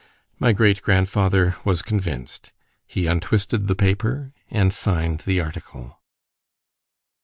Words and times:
——My 0.39 0.51
great 0.51 0.81
grandfather 0.81 1.57
was 1.63 1.83
convinced.—He 1.83 3.05
untwisted 3.05 3.67
the 3.67 3.75
paper, 3.75 4.33
and 4.49 4.73
signed 4.73 5.19
the 5.27 5.39
article. 5.39 5.99